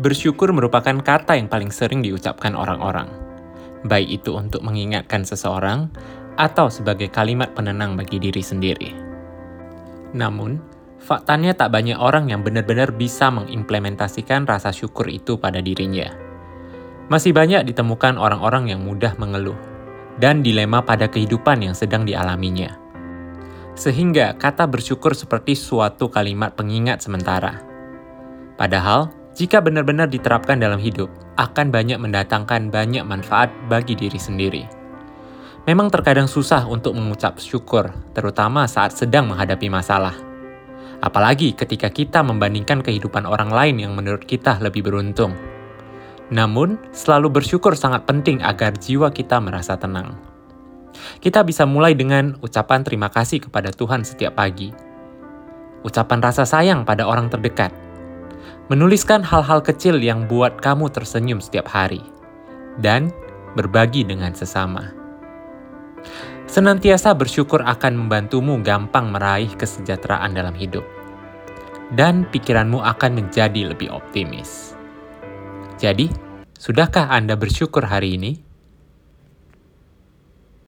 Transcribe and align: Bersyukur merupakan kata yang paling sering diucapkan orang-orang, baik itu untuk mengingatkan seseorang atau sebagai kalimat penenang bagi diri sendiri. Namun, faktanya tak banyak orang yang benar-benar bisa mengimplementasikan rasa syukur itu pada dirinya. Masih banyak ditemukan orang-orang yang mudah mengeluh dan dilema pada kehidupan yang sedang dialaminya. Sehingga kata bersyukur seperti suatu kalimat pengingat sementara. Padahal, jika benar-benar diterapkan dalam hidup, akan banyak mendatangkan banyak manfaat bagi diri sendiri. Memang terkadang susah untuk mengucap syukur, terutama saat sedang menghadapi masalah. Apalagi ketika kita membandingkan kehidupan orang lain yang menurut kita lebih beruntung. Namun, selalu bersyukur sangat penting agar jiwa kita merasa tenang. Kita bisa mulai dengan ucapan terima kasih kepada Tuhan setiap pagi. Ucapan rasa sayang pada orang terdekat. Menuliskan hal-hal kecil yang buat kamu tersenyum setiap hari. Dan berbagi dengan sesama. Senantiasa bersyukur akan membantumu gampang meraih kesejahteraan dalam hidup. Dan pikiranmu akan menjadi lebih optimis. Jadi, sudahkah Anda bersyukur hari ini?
Bersyukur 0.00 0.48
merupakan 0.56 0.96
kata 0.96 1.36
yang 1.36 1.52
paling 1.52 1.68
sering 1.68 2.00
diucapkan 2.00 2.56
orang-orang, 2.56 3.04
baik 3.84 4.24
itu 4.24 4.32
untuk 4.32 4.64
mengingatkan 4.64 5.28
seseorang 5.28 5.92
atau 6.40 6.72
sebagai 6.72 7.12
kalimat 7.12 7.52
penenang 7.52 8.00
bagi 8.00 8.16
diri 8.16 8.40
sendiri. 8.40 8.96
Namun, 10.16 10.56
faktanya 11.04 11.52
tak 11.52 11.76
banyak 11.76 12.00
orang 12.00 12.32
yang 12.32 12.40
benar-benar 12.40 12.96
bisa 12.96 13.28
mengimplementasikan 13.28 14.48
rasa 14.48 14.72
syukur 14.72 15.04
itu 15.12 15.36
pada 15.36 15.60
dirinya. 15.60 16.08
Masih 17.12 17.36
banyak 17.36 17.68
ditemukan 17.68 18.16
orang-orang 18.16 18.72
yang 18.72 18.80
mudah 18.80 19.12
mengeluh 19.20 19.60
dan 20.16 20.40
dilema 20.40 20.80
pada 20.80 21.12
kehidupan 21.12 21.60
yang 21.60 21.76
sedang 21.76 22.08
dialaminya. 22.08 22.72
Sehingga 23.76 24.32
kata 24.40 24.64
bersyukur 24.64 25.12
seperti 25.12 25.52
suatu 25.52 26.08
kalimat 26.08 26.56
pengingat 26.56 27.04
sementara. 27.04 27.60
Padahal, 28.56 29.19
jika 29.34 29.62
benar-benar 29.62 30.10
diterapkan 30.10 30.58
dalam 30.58 30.82
hidup, 30.82 31.06
akan 31.38 31.70
banyak 31.70 31.96
mendatangkan 31.96 32.68
banyak 32.68 33.06
manfaat 33.06 33.48
bagi 33.70 33.94
diri 33.94 34.18
sendiri. 34.18 34.64
Memang 35.68 35.92
terkadang 35.92 36.26
susah 36.26 36.66
untuk 36.66 36.96
mengucap 36.96 37.38
syukur, 37.38 37.92
terutama 38.16 38.66
saat 38.66 38.96
sedang 38.96 39.30
menghadapi 39.30 39.70
masalah. 39.70 40.16
Apalagi 41.00 41.56
ketika 41.56 41.88
kita 41.88 42.20
membandingkan 42.20 42.84
kehidupan 42.84 43.24
orang 43.24 43.48
lain 43.48 43.76
yang 43.80 43.92
menurut 43.96 44.24
kita 44.24 44.60
lebih 44.60 44.84
beruntung. 44.84 45.32
Namun, 46.30 46.78
selalu 46.94 47.40
bersyukur 47.40 47.74
sangat 47.74 48.06
penting 48.06 48.40
agar 48.44 48.76
jiwa 48.76 49.10
kita 49.10 49.40
merasa 49.40 49.76
tenang. 49.76 50.14
Kita 51.18 51.42
bisa 51.42 51.64
mulai 51.64 51.96
dengan 51.96 52.36
ucapan 52.44 52.84
terima 52.84 53.08
kasih 53.08 53.42
kepada 53.44 53.72
Tuhan 53.72 54.04
setiap 54.04 54.38
pagi. 54.38 54.70
Ucapan 55.80 56.18
rasa 56.20 56.44
sayang 56.44 56.84
pada 56.84 57.08
orang 57.08 57.32
terdekat. 57.32 57.89
Menuliskan 58.70 59.26
hal-hal 59.26 59.66
kecil 59.66 59.98
yang 59.98 60.30
buat 60.30 60.62
kamu 60.62 60.94
tersenyum 60.94 61.42
setiap 61.42 61.66
hari. 61.66 62.06
Dan 62.78 63.10
berbagi 63.58 64.06
dengan 64.06 64.30
sesama. 64.30 64.94
Senantiasa 66.46 67.10
bersyukur 67.18 67.66
akan 67.66 68.06
membantumu 68.06 68.62
gampang 68.62 69.10
meraih 69.10 69.50
kesejahteraan 69.58 70.38
dalam 70.38 70.54
hidup. 70.54 70.86
Dan 71.98 72.30
pikiranmu 72.30 72.78
akan 72.78 73.18
menjadi 73.18 73.74
lebih 73.74 73.90
optimis. 73.90 74.78
Jadi, 75.82 76.06
sudahkah 76.54 77.10
Anda 77.10 77.34
bersyukur 77.34 77.90
hari 77.90 78.22
ini? 78.22 78.49